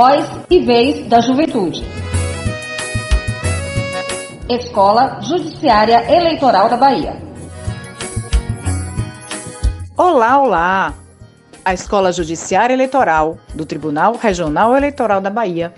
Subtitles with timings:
[0.00, 1.84] Voz e Vez da Juventude.
[4.48, 7.20] Escola Judiciária Eleitoral da Bahia.
[9.96, 10.94] Olá, olá!
[11.64, 15.74] A Escola Judiciária Eleitoral do Tribunal Regional Eleitoral da Bahia,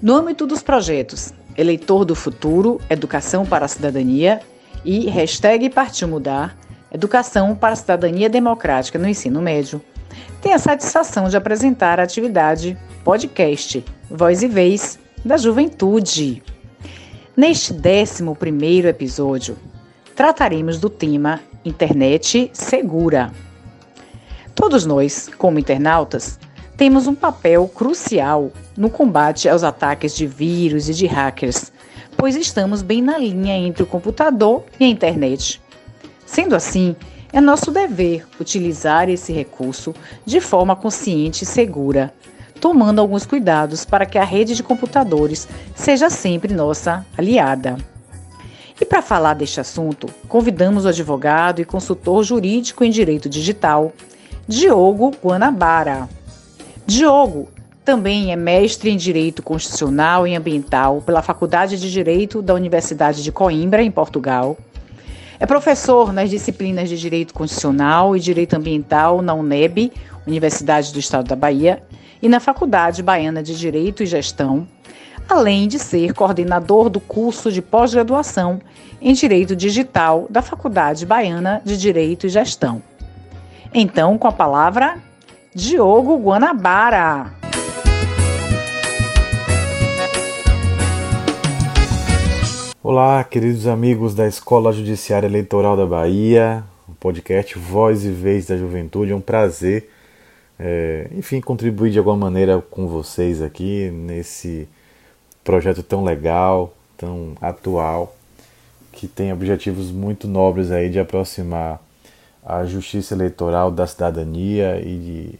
[0.00, 4.38] no âmbito dos projetos Eleitor do Futuro, Educação para a Cidadania
[4.84, 6.56] e hashtag Partiu Mudar,
[6.92, 9.82] Educação para a Cidadania Democrática no Ensino Médio,
[10.40, 16.42] tem a satisfação de apresentar a atividade podcast Voz e Vez da Juventude.
[17.36, 19.56] Neste 11 episódio,
[20.14, 23.32] trataremos do tema Internet Segura.
[24.54, 26.38] Todos nós, como internautas,
[26.76, 31.72] temos um papel crucial no combate aos ataques de vírus e de hackers,
[32.16, 35.60] pois estamos bem na linha entre o computador e a internet.
[36.26, 36.96] Sendo assim,
[37.34, 39.92] é nosso dever utilizar esse recurso
[40.24, 42.14] de forma consciente e segura,
[42.60, 47.76] tomando alguns cuidados para que a rede de computadores seja sempre nossa aliada.
[48.80, 53.92] E para falar deste assunto, convidamos o advogado e consultor jurídico em direito digital,
[54.46, 56.08] Diogo Guanabara.
[56.86, 57.48] Diogo
[57.84, 63.32] também é mestre em Direito Constitucional e Ambiental pela Faculdade de Direito da Universidade de
[63.32, 64.56] Coimbra, em Portugal
[65.38, 69.92] é professor nas disciplinas de Direito Constitucional e Direito Ambiental na UNEB,
[70.26, 71.82] Universidade do Estado da Bahia,
[72.22, 74.66] e na Faculdade Baiana de Direito e Gestão,
[75.28, 78.60] além de ser coordenador do curso de pós-graduação
[79.00, 82.82] em Direito Digital da Faculdade Baiana de Direito e Gestão.
[83.72, 84.96] Então, com a palavra,
[85.54, 87.43] Diogo Guanabara.
[92.86, 98.58] Olá, queridos amigos da Escola Judiciária Eleitoral da Bahia, o podcast Voz e Vez da
[98.58, 99.10] Juventude.
[99.10, 99.88] É um prazer,
[100.58, 104.68] é, enfim, contribuir de alguma maneira com vocês aqui nesse
[105.42, 108.14] projeto tão legal, tão atual,
[108.92, 111.82] que tem objetivos muito nobres aí de aproximar
[112.44, 115.38] a justiça eleitoral da cidadania e de,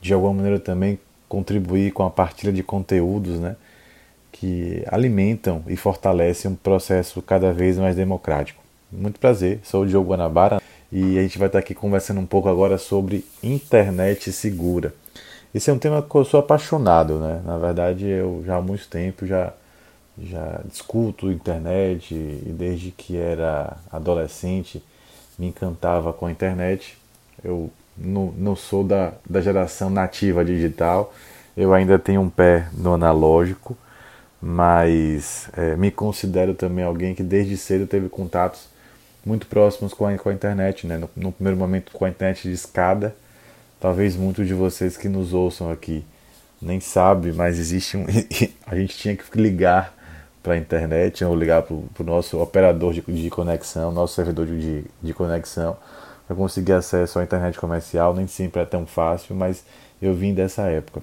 [0.00, 3.54] de alguma maneira também contribuir com a partilha de conteúdos, né?
[4.38, 8.62] Que alimentam e fortalecem um processo cada vez mais democrático.
[8.92, 10.60] Muito prazer, sou o Diogo Guanabara
[10.92, 14.94] e a gente vai estar aqui conversando um pouco agora sobre internet segura.
[15.54, 17.40] Esse é um tema que eu sou apaixonado, né?
[17.44, 19.52] Na verdade, eu já há muito tempo já
[20.18, 24.82] já discuto internet e desde que era adolescente
[25.38, 26.96] me encantava com a internet.
[27.44, 31.12] Eu não, não sou da, da geração nativa digital,
[31.56, 33.76] eu ainda tenho um pé no analógico,
[34.40, 38.68] mas é, me considero também alguém que desde cedo teve contatos
[39.24, 40.98] muito próximos com a, com a internet, né?
[40.98, 43.14] No, no, primeiro momento com a internet de escada.
[43.80, 46.04] Talvez muitos de vocês que nos ouçam aqui
[46.60, 48.06] nem sabe, mas existe um.
[48.66, 49.94] a gente tinha que ligar
[50.42, 54.84] para a internet, ou ligar para o nosso operador de, de, conexão, nosso servidor de,
[55.02, 55.76] de conexão,
[56.26, 58.14] para conseguir acesso à internet comercial.
[58.14, 59.64] Nem sempre é tão fácil, mas
[60.00, 61.02] eu vim dessa época.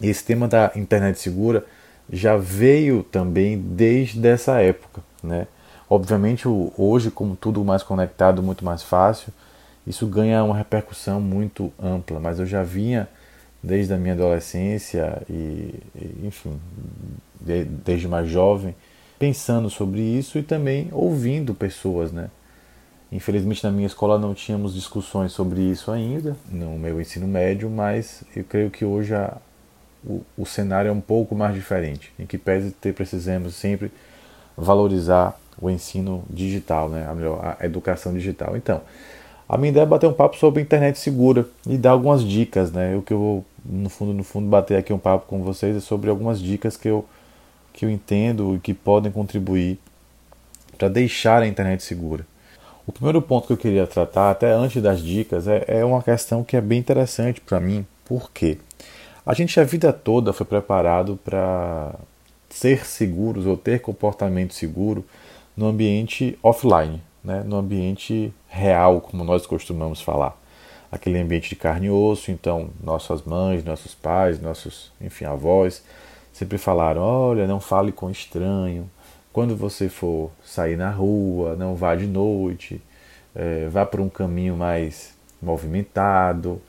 [0.00, 1.64] E esse tema da internet segura
[2.10, 5.46] já veio também desde essa época, né?
[5.90, 9.32] Obviamente hoje, como tudo mais conectado, muito mais fácil,
[9.86, 13.08] isso ganha uma repercussão muito ampla, mas eu já vinha
[13.62, 15.74] desde a minha adolescência e,
[16.22, 16.60] enfim,
[17.40, 18.74] de, desde mais jovem,
[19.18, 22.30] pensando sobre isso e também ouvindo pessoas, né?
[23.10, 28.22] Infelizmente na minha escola não tínhamos discussões sobre isso ainda, no meu ensino médio, mas
[28.36, 29.38] eu creio que hoje a,
[30.08, 33.92] o, o cenário é um pouco mais diferente, em que pese ter precisamos sempre
[34.56, 37.06] valorizar o ensino digital, né?
[37.08, 38.56] a, melhor, a educação digital.
[38.56, 38.80] Então,
[39.48, 42.94] a minha ideia é bater um papo sobre internet segura e dar algumas dicas, né?
[42.96, 45.80] O que eu vou, no fundo, no fundo, bater aqui um papo com vocês é
[45.80, 47.04] sobre algumas dicas que eu,
[47.72, 49.78] que eu entendo e que podem contribuir
[50.76, 52.26] para deixar a internet segura.
[52.86, 56.44] O primeiro ponto que eu queria tratar, até antes das dicas, é, é uma questão
[56.44, 57.86] que é bem interessante para mim.
[58.04, 58.58] Por quê?
[59.28, 61.94] A gente a vida toda foi preparado para
[62.48, 65.04] ser seguros ou ter comportamento seguro
[65.54, 67.42] no ambiente offline, né?
[67.44, 70.34] no ambiente real, como nós costumamos falar.
[70.90, 75.84] Aquele ambiente de carne e osso, então nossas mães, nossos pais, nossos, enfim, avós
[76.32, 78.88] sempre falaram: olha, não fale com estranho.
[79.30, 82.80] Quando você for sair na rua, não vá de noite,
[83.34, 86.62] é, vá por um caminho mais movimentado.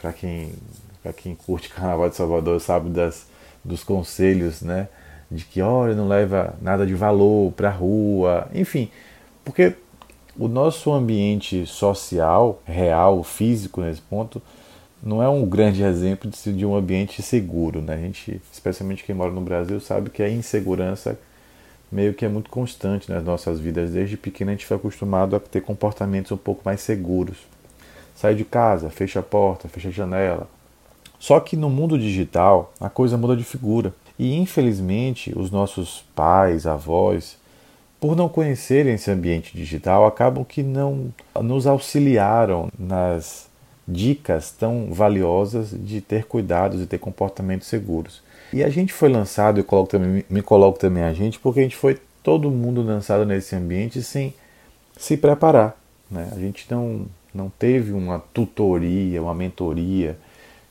[0.00, 0.54] Para quem
[1.02, 3.26] para quem curte Carnaval de Salvador sabe das,
[3.64, 4.88] dos conselhos, né?
[5.30, 8.90] De que, olha, não leva nada de valor para a rua, enfim,
[9.44, 9.74] porque
[10.36, 14.42] o nosso ambiente social, real, físico nesse ponto,
[15.02, 17.80] não é um grande exemplo de, de um ambiente seguro.
[17.80, 17.94] Né?
[17.94, 21.18] A gente, especialmente quem mora no Brasil, sabe que a insegurança
[21.90, 23.90] meio que é muito constante nas nossas vidas.
[23.90, 27.38] Desde pequeno a gente foi acostumado a ter comportamentos um pouco mais seguros.
[28.14, 30.48] Sai de casa, fecha a porta, fecha a janela.
[31.20, 33.92] Só que no mundo digital a coisa muda de figura.
[34.18, 37.36] E infelizmente os nossos pais, avós,
[38.00, 43.48] por não conhecerem esse ambiente digital, acabam que não nos auxiliaram nas
[43.86, 48.22] dicas tão valiosas de ter cuidados e ter comportamentos seguros.
[48.52, 51.62] E a gente foi lançado, eu coloco também, me coloco também a gente, porque a
[51.62, 54.34] gente foi todo mundo lançado nesse ambiente sem
[54.96, 55.76] se preparar.
[56.10, 56.28] Né?
[56.32, 60.16] A gente não, não teve uma tutoria, uma mentoria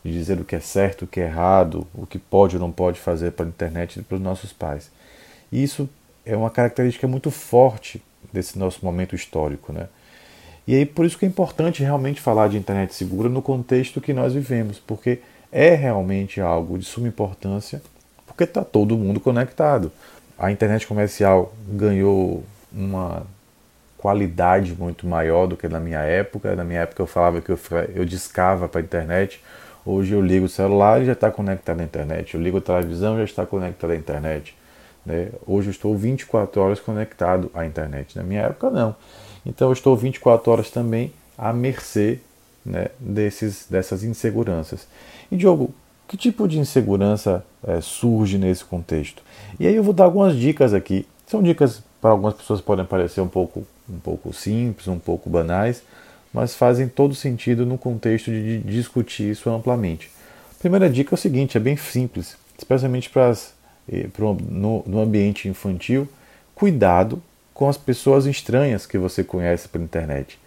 [0.03, 2.71] de dizer o que é certo, o que é errado, o que pode ou não
[2.71, 4.89] pode fazer para a internet e para os nossos pais.
[5.51, 5.89] E isso
[6.25, 8.01] é uma característica muito forte
[8.31, 9.73] desse nosso momento histórico.
[9.73, 9.87] Né?
[10.67, 14.13] E aí por isso que é importante realmente falar de internet segura no contexto que
[14.13, 15.19] nós vivemos, porque
[15.51, 17.81] é realmente algo de suma importância,
[18.25, 19.91] porque está todo mundo conectado.
[20.37, 23.25] A internet comercial ganhou uma
[23.97, 26.55] qualidade muito maior do que na minha época.
[26.55, 27.59] Na minha época eu falava que eu,
[27.93, 29.41] eu discava para a internet.
[29.91, 32.35] Hoje eu ligo o celular e já está conectado à internet.
[32.35, 34.55] Eu ligo a televisão já está conectado à internet.
[35.03, 35.29] Né?
[35.47, 38.15] Hoje eu estou 24 horas conectado à internet.
[38.15, 38.95] Na minha época não.
[39.43, 42.19] Então eu estou 24 horas também à mercê
[42.63, 44.87] né, desses, dessas inseguranças.
[45.31, 45.73] E Diogo,
[46.07, 49.23] que tipo de insegurança é, surge nesse contexto?
[49.59, 51.07] E aí eu vou dar algumas dicas aqui.
[51.25, 55.81] São dicas para algumas pessoas podem parecer um pouco, um pouco simples, um pouco banais,
[56.33, 60.11] mas fazem todo sentido no contexto de discutir isso amplamente.
[60.51, 63.31] A primeira dica é o seguinte, é bem simples, especialmente para
[63.91, 64.07] eh,
[64.49, 66.07] no, no ambiente infantil,
[66.53, 67.21] cuidado
[67.53, 70.39] com as pessoas estranhas que você conhece pela internet.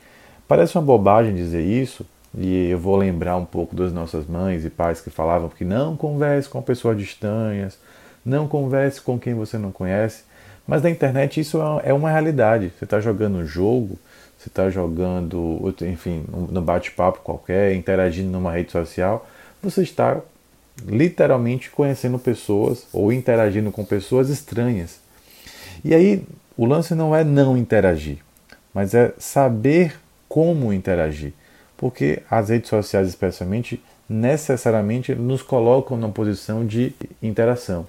[0.47, 2.07] Parece uma bobagem dizer isso,
[2.37, 5.97] e eu vou lembrar um pouco das nossas mães e pais que falavam que não
[5.97, 7.79] converse com pessoas estranhas,
[8.25, 10.25] não converse com quem você não conhece.
[10.67, 12.73] Mas na internet isso é uma realidade.
[12.79, 13.99] Você está jogando um jogo,
[14.43, 19.25] você está jogando, enfim, no bate-papo qualquer, interagindo numa rede social,
[19.63, 20.21] você está
[20.85, 24.99] literalmente conhecendo pessoas ou interagindo com pessoas estranhas.
[25.85, 26.25] E aí
[26.57, 28.19] o lance não é não interagir,
[28.75, 29.95] mas é saber
[30.29, 31.33] como interagir.
[31.77, 36.93] Porque as redes sociais, especialmente, necessariamente nos colocam numa posição de
[37.23, 37.87] interação.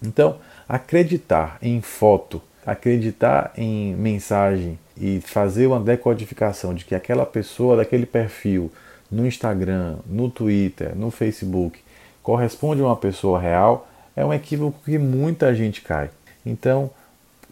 [0.00, 0.38] Então,
[0.68, 8.06] acreditar em foto, acreditar em mensagem e fazer uma decodificação de que aquela pessoa daquele
[8.06, 8.70] perfil
[9.10, 11.80] no Instagram, no Twitter, no Facebook
[12.22, 16.10] corresponde a uma pessoa real é um equívoco que muita gente cai.
[16.46, 16.90] Então,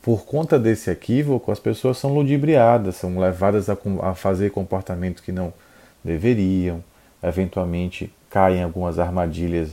[0.01, 5.33] por conta desse equívoco, as pessoas são ludibriadas, são levadas a, a fazer comportamentos que
[5.33, 5.53] não
[6.05, 6.83] deveriam,
[7.23, 9.71] eventualmente caem em algumas armadilhas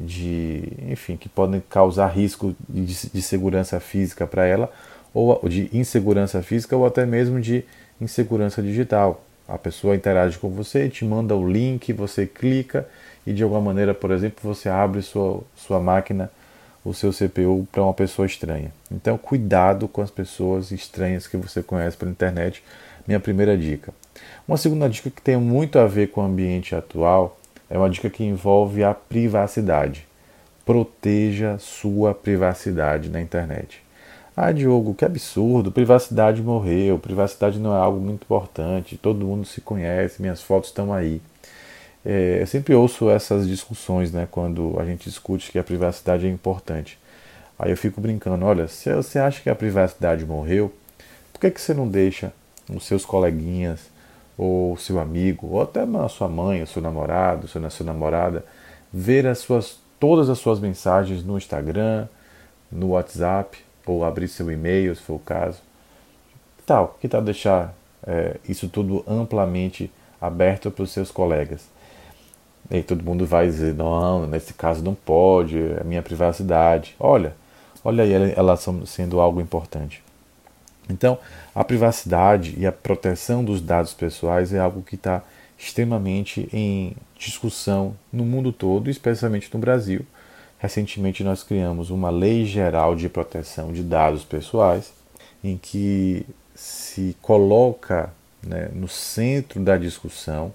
[0.00, 4.72] de, enfim, que podem causar risco de, de segurança física para ela,
[5.12, 7.64] ou de insegurança física, ou até mesmo de
[8.00, 9.24] insegurança digital.
[9.48, 12.86] A pessoa interage com você, te manda o link, você clica
[13.26, 16.30] e de alguma maneira, por exemplo, você abre sua, sua máquina
[16.84, 18.72] o seu CPU para uma pessoa estranha.
[18.90, 22.62] Então, cuidado com as pessoas estranhas que você conhece pela internet.
[23.06, 23.92] Minha primeira dica.
[24.46, 27.37] Uma segunda dica que tem muito a ver com o ambiente atual
[27.70, 30.06] é uma dica que envolve a privacidade.
[30.64, 33.82] Proteja sua privacidade na internet.
[34.36, 39.60] Ah, Diogo, que absurdo, privacidade morreu, privacidade não é algo muito importante, todo mundo se
[39.60, 41.20] conhece, minhas fotos estão aí.
[42.04, 46.30] É, eu sempre ouço essas discussões, né, quando a gente discute que a privacidade é
[46.30, 46.98] importante.
[47.58, 50.72] Aí eu fico brincando, olha, se você acha que a privacidade morreu,
[51.32, 52.32] por que, que você não deixa
[52.72, 53.80] os seus coleguinhas,
[54.38, 58.44] ou seu amigo, ou até a sua mãe, o seu namorado, a sua namorada,
[58.92, 62.06] ver as suas, todas as suas mensagens no Instagram,
[62.70, 65.58] no WhatsApp, ou abrir seu e-mail, se for o caso.
[66.64, 66.96] Tal?
[67.00, 67.74] Que tal deixar
[68.06, 69.90] é, isso tudo amplamente
[70.20, 71.66] aberto para os seus colegas?
[72.70, 76.94] E todo mundo vai dizer, não, nesse caso não pode, é minha privacidade.
[77.00, 77.34] Olha,
[77.82, 80.02] olha aí ela sendo algo importante.
[80.88, 81.18] Então,
[81.54, 85.22] a privacidade e a proteção dos dados pessoais é algo que está
[85.58, 90.06] extremamente em discussão no mundo todo, especialmente no Brasil.
[90.58, 94.92] Recentemente nós criamos uma lei geral de proteção de dados pessoais,
[95.42, 98.10] em que se coloca
[98.42, 100.52] né, no centro da discussão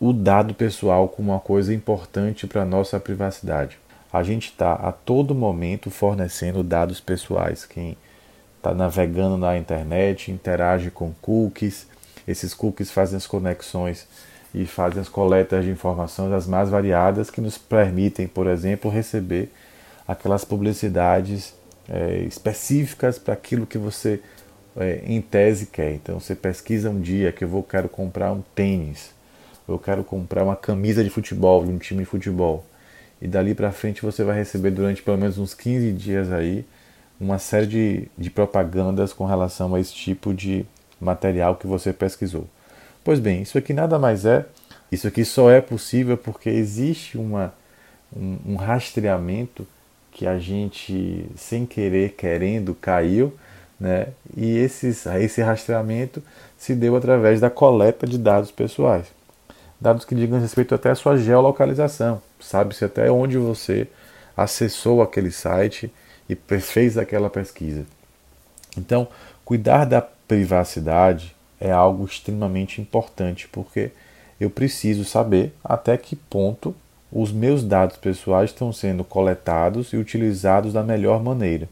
[0.00, 3.78] o dado pessoal como uma coisa importante para a nossa privacidade.
[4.12, 7.64] A gente está a todo momento fornecendo dados pessoais.
[7.64, 7.96] Quem
[8.62, 11.88] está navegando na internet interage com cookies,
[12.28, 14.06] esses cookies fazem as conexões
[14.54, 19.50] e fazem as coletas de informações as mais variadas que nos permitem, por exemplo, receber
[20.06, 21.52] aquelas publicidades
[21.88, 24.20] é, específicas para aquilo que você
[24.76, 25.94] é, em tese quer.
[25.94, 29.10] Então você pesquisa um dia que eu vou quero comprar um tênis,
[29.66, 32.64] eu quero comprar uma camisa de futebol de um time de futebol.
[33.20, 36.64] E dali para frente você vai receber durante pelo menos uns 15 dias aí
[37.22, 40.66] uma série de, de propagandas com relação a esse tipo de
[41.00, 42.46] material que você pesquisou.
[43.04, 44.44] Pois bem, isso aqui nada mais é,
[44.90, 47.54] isso aqui só é possível porque existe uma,
[48.14, 49.66] um, um rastreamento
[50.10, 53.32] que a gente, sem querer, querendo, caiu,
[53.78, 54.08] né?
[54.36, 56.22] e esses, esse rastreamento
[56.58, 59.06] se deu através da coleta de dados pessoais.
[59.80, 63.86] Dados que digam respeito até à sua geolocalização, sabe-se até onde você
[64.36, 65.92] acessou aquele site
[66.32, 67.84] e fez aquela pesquisa.
[68.76, 69.08] Então,
[69.44, 73.90] cuidar da privacidade é algo extremamente importante, porque
[74.40, 76.74] eu preciso saber até que ponto
[77.12, 81.68] os meus dados pessoais estão sendo coletados e utilizados da melhor maneira.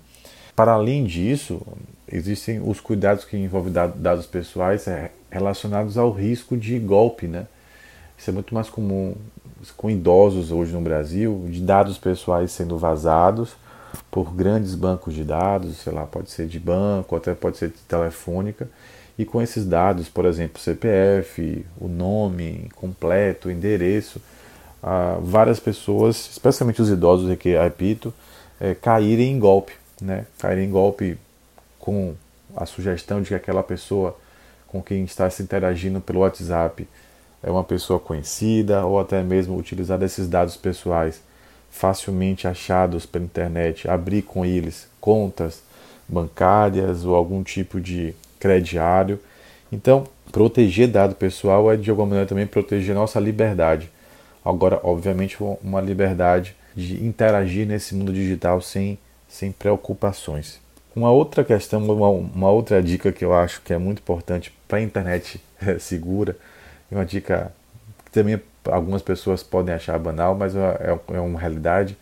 [0.54, 1.62] Para além disso,
[2.06, 7.46] existem os cuidados que envolvem dados pessoais é, relacionados ao risco de golpe, né?
[8.18, 9.14] Isso é muito mais comum
[9.76, 13.56] com idosos hoje no Brasil, de dados pessoais sendo vazados
[14.10, 17.78] por grandes bancos de dados, sei lá, pode ser de banco, até pode ser de
[17.88, 18.68] telefônica,
[19.18, 24.20] e com esses dados, por exemplo, CPF, o nome completo, o endereço,
[25.22, 28.14] várias pessoas, especialmente os idosos, aqui, repito,
[28.58, 30.26] é, caírem em golpe, né?
[30.38, 31.18] caírem em golpe
[31.78, 32.14] com
[32.56, 34.16] a sugestão de que aquela pessoa
[34.66, 36.86] com quem está se interagindo pelo WhatsApp
[37.42, 41.20] é uma pessoa conhecida ou até mesmo utilizar esses dados pessoais
[41.70, 45.62] facilmente achados pela internet, abrir com eles contas
[46.08, 49.18] bancárias ou algum tipo de crediário.
[49.70, 53.90] Então, proteger dado pessoal é de alguma maneira também proteger nossa liberdade
[54.44, 58.98] Agora, obviamente, uma liberdade de interagir nesse mundo digital sem,
[59.28, 60.58] sem preocupações.
[60.96, 64.78] Uma outra questão, uma, uma outra dica que eu acho que é muito importante para
[64.78, 65.40] a internet
[65.78, 66.36] segura,
[66.90, 67.52] uma dica
[68.04, 71.96] que também algumas pessoas podem achar banal, mas é, é, é uma realidade.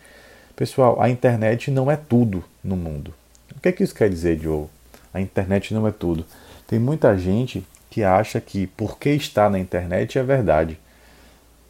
[0.55, 3.13] Pessoal, a internet não é tudo no mundo.
[3.55, 4.69] O que, é que isso quer dizer, Diogo?
[5.13, 6.25] A internet não é tudo.
[6.67, 10.79] Tem muita gente que acha que porque está na internet é verdade.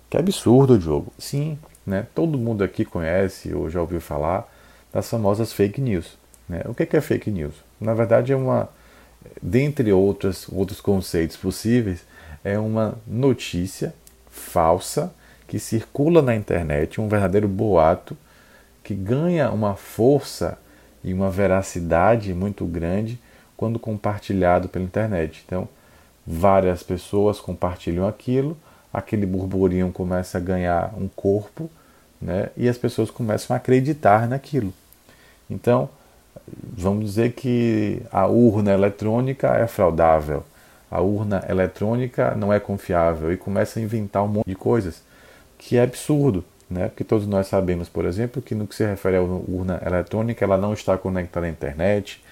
[0.10, 1.14] Que absurdo, Diogo.
[1.18, 2.06] Sim, né?
[2.14, 4.52] todo mundo aqui conhece ou já ouviu falar
[4.92, 6.18] das famosas fake news.
[6.48, 6.62] Né?
[6.66, 7.54] O que é fake news?
[7.80, 8.70] Na verdade, é uma,
[9.42, 12.04] dentre outras, outros conceitos possíveis,
[12.44, 13.94] é uma notícia
[14.40, 15.14] falsa
[15.48, 18.18] que circula na internet, um verdadeiro boato
[18.84, 20.58] que ganha uma força
[21.04, 23.20] e uma veracidade muito grande
[23.56, 25.44] quando compartilhado pela internet.
[25.46, 25.68] Então,
[26.26, 28.58] várias pessoas compartilham aquilo
[28.94, 31.70] aquele burburinho começa a ganhar um corpo
[32.22, 34.74] né, e as pessoas começam a acreditar naquilo.
[35.50, 35.90] Então,
[36.48, 40.44] vamos dizer que a urna eletrônica é fraudável,
[40.90, 45.02] a urna eletrônica não é confiável e começa a inventar um monte de coisas
[45.58, 46.88] que é absurdo, né?
[46.88, 50.58] Porque todos nós sabemos, por exemplo, que no que se refere à urna eletrônica, ela
[50.58, 52.24] não está conectada à internet.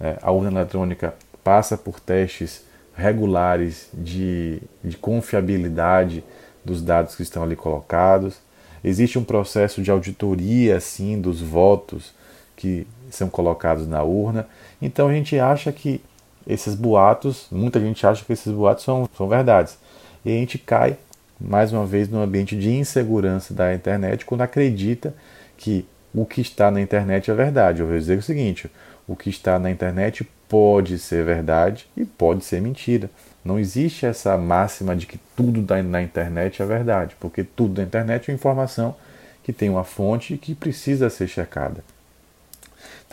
[0.00, 2.64] É, a urna eletrônica passa por testes
[2.96, 6.24] regulares de, de confiabilidade
[6.64, 8.38] dos dados que estão ali colocados.
[8.82, 12.12] Existe um processo de auditoria, sim, dos votos
[12.56, 14.46] que são colocados na urna.
[14.80, 16.00] Então a gente acha que
[16.46, 19.78] esses boatos, muita gente acha que esses boatos são, são verdades.
[20.24, 20.96] E a gente cai,
[21.40, 25.14] mais uma vez, no ambiente de insegurança da internet quando acredita
[25.56, 27.80] que o que está na internet é verdade.
[27.80, 28.70] Eu vou dizer o seguinte:
[29.06, 33.10] o que está na internet pode ser verdade e pode ser mentira.
[33.44, 38.30] Não existe essa máxima de que tudo na internet é verdade, porque tudo na internet
[38.30, 38.94] é informação
[39.42, 41.84] que tem uma fonte que precisa ser checada.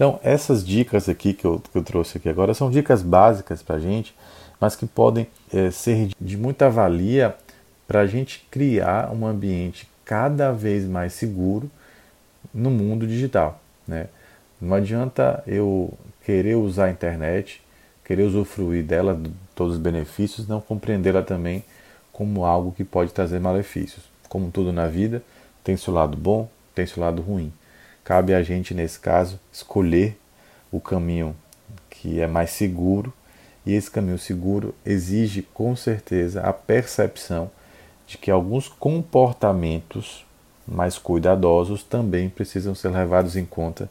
[0.02, 3.76] Então, essas dicas aqui que eu, que eu trouxe aqui agora são dicas básicas para
[3.76, 4.16] a gente,
[4.60, 7.36] mas que podem é, ser de muita valia
[7.88, 11.70] para a gente criar um ambiente cada vez mais seguro
[12.52, 13.62] no mundo digital.
[13.88, 14.08] Né?
[14.60, 15.94] Não adianta eu
[16.26, 17.62] querer usar a internet,
[18.04, 21.64] querer usufruir dela, de todos os benefícios, não compreendê-la também
[22.12, 24.04] como algo que pode trazer malefícios.
[24.28, 25.22] Como tudo na vida,
[25.64, 27.54] tem seu lado bom, tem seu lado ruim.
[28.04, 30.18] Cabe a gente, nesse caso, escolher
[30.72, 31.36] o caminho
[31.90, 33.14] que é mais seguro,
[33.66, 37.52] e esse caminho seguro exige com certeza a percepção
[38.08, 40.26] de que alguns comportamentos
[40.68, 43.90] mais cuidadosos também precisam ser levados em conta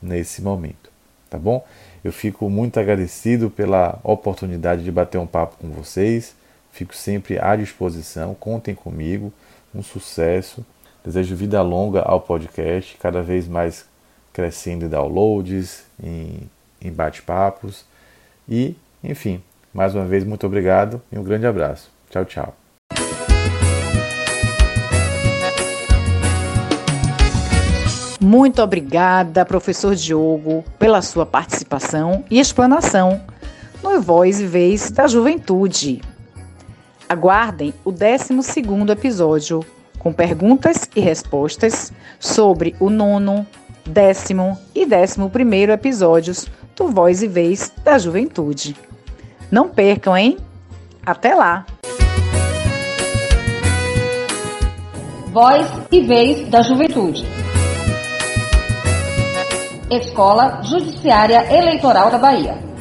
[0.00, 0.90] nesse momento,
[1.28, 1.64] tá bom?
[2.02, 6.34] Eu fico muito agradecido pela oportunidade de bater um papo com vocês,
[6.72, 9.30] Fico sempre à disposição, contem comigo,
[9.74, 10.64] um sucesso.
[11.04, 13.84] Desejo vida longa ao podcast, cada vez mais
[14.32, 16.48] crescendo em downloads, em,
[16.80, 17.84] em bate-papos.
[18.48, 19.42] E, enfim,
[19.74, 21.90] mais uma vez, muito obrigado e um grande abraço.
[22.10, 22.54] Tchau, tchau.
[28.20, 33.20] Muito obrigada, professor Diogo, pela sua participação e explanação
[33.82, 36.00] no Voz e Vez da Juventude.
[37.08, 38.32] Aguardem o 12
[38.92, 39.66] episódio,
[40.02, 43.46] com perguntas e respostas sobre o nono,
[43.86, 48.76] décimo e décimo primeiro episódios do Voz e Vez da Juventude.
[49.50, 50.38] Não percam, hein?
[51.06, 51.64] Até lá!
[55.28, 57.24] Voz e Vez da Juventude.
[59.90, 62.71] Escola Judiciária Eleitoral da Bahia.